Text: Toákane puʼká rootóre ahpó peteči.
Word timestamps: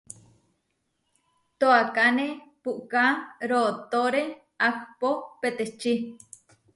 Toákane 1.59 2.27
puʼká 2.63 3.05
rootóre 3.49 4.23
ahpó 4.67 5.09
peteči. 5.39 5.93